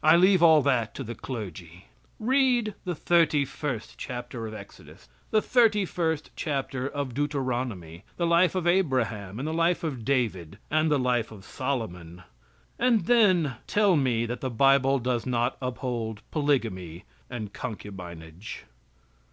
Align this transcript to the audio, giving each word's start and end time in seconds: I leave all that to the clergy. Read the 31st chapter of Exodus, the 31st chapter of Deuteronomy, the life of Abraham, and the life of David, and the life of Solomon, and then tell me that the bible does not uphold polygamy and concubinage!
I 0.00 0.14
leave 0.14 0.44
all 0.44 0.62
that 0.62 0.94
to 0.94 1.02
the 1.02 1.16
clergy. 1.16 1.86
Read 2.20 2.74
the 2.84 2.94
31st 2.94 3.96
chapter 3.98 4.46
of 4.46 4.54
Exodus, 4.54 5.08
the 5.32 5.42
31st 5.42 6.28
chapter 6.36 6.86
of 6.88 7.14
Deuteronomy, 7.14 8.04
the 8.16 8.28
life 8.28 8.54
of 8.54 8.68
Abraham, 8.68 9.40
and 9.40 9.48
the 9.48 9.52
life 9.52 9.82
of 9.82 10.04
David, 10.04 10.58
and 10.70 10.88
the 10.88 11.00
life 11.00 11.32
of 11.32 11.44
Solomon, 11.44 12.22
and 12.78 13.06
then 13.06 13.56
tell 13.66 13.96
me 13.96 14.24
that 14.24 14.40
the 14.40 14.50
bible 14.50 15.00
does 15.00 15.26
not 15.26 15.56
uphold 15.60 16.22
polygamy 16.30 17.02
and 17.28 17.52
concubinage! 17.52 18.62